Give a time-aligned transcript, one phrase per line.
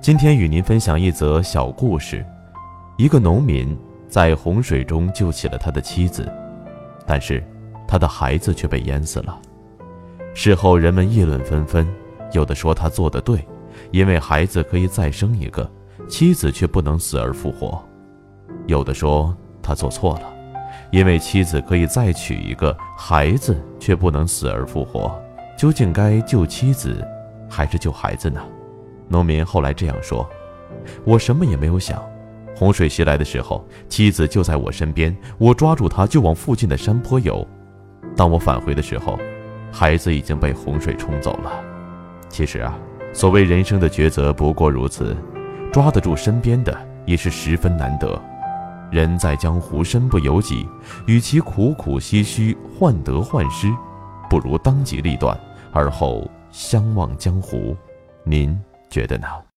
[0.00, 2.24] 今天与您分享一则小故事：
[2.96, 3.76] 一个农民
[4.08, 6.32] 在洪水中救起了他的妻子，
[7.04, 7.44] 但是
[7.86, 9.36] 他的孩子却被淹死了。
[10.34, 11.86] 事后人们议论纷纷，
[12.32, 13.44] 有的说他做得对，
[13.90, 15.68] 因为孩子可以再生一个，
[16.08, 17.76] 妻子却不能死而复活；
[18.66, 20.32] 有的说他做错了，
[20.92, 25.20] 因为妻子可以再娶一个，孩子却不能死而复活。
[25.56, 27.04] 究竟该救妻子，
[27.50, 28.40] 还是救孩子呢？
[29.08, 30.28] 农民后来这样说
[31.04, 32.02] ：“我什么也没有想，
[32.54, 37.46] 洪水袭来的时候，妻子就在我身边，我抓住她就往附近的山坡游。
[38.16, 39.18] 当我返回的时候，
[39.72, 41.64] 孩子已经被洪水冲走了。
[42.28, 42.78] 其实啊，
[43.12, 45.16] 所谓人生的抉择不过如此，
[45.72, 48.20] 抓得住身边的也是十分难得。
[48.90, 50.66] 人在江湖身不由己，
[51.06, 53.68] 与其苦苦唏嘘患得患失，
[54.28, 55.38] 不如当机立断，
[55.72, 57.76] 而后相忘江湖。
[58.24, 58.58] 您？”
[58.90, 59.44] 觉得呢？